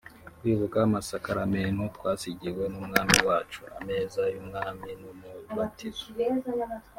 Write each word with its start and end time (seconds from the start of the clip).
Kwibuka 0.37 0.77
amasakaramentu 0.87 1.83
twasigiwe 1.95 2.63
n'Umwami 2.71 3.17
wacu 3.27 3.61
(Ameza 3.79 4.21
y'Umwami 4.35 4.89
n'Umubatizo) 5.01 6.07